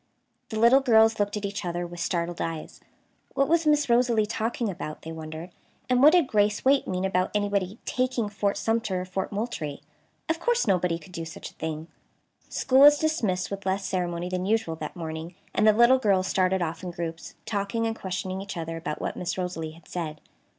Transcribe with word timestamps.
The 0.49 0.57
little 0.57 0.79
girls 0.79 1.19
looked 1.19 1.37
at 1.37 1.45
each 1.45 1.63
other 1.63 1.85
with 1.85 1.99
startled 1.99 2.41
eyes. 2.41 2.81
What 3.35 3.47
was 3.47 3.67
Miss 3.67 3.87
Rosalie 3.87 4.25
talking 4.25 4.67
about, 4.67 5.03
they 5.03 5.11
wondered, 5.11 5.51
and 5.87 6.01
what 6.01 6.13
did 6.13 6.25
Grace 6.25 6.65
Waite 6.65 6.87
mean 6.87 7.05
about 7.05 7.29
anybody 7.35 7.77
"taking" 7.85 8.27
Fort 8.27 8.57
Sumter 8.57 9.01
or 9.01 9.05
Fort 9.05 9.31
Moultrie? 9.31 9.83
Of 10.27 10.39
course 10.39 10.65
nobody 10.65 10.97
could 10.97 11.11
do 11.11 11.23
such 11.23 11.51
a 11.51 11.53
thing. 11.53 11.87
School 12.49 12.79
was 12.79 12.97
dismissed 12.97 13.51
with 13.51 13.63
less 13.63 13.85
ceremony 13.85 14.27
than 14.27 14.47
usual 14.47 14.75
that 14.77 14.95
morning, 14.95 15.35
and 15.53 15.67
the 15.67 15.71
little 15.71 15.99
girls 15.99 16.25
started 16.25 16.63
off 16.63 16.81
in 16.81 16.89
groups, 16.89 17.35
talking 17.45 17.85
and 17.85 17.95
questioning 17.95 18.41
each 18.41 18.57
other 18.57 18.77
about 18.77 18.99
what 19.01 19.15
Miss 19.15 19.37
Rosalie 19.37 19.73
had 19.73 19.87
said. 19.87 20.19